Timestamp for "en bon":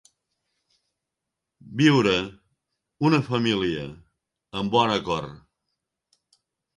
4.63-4.95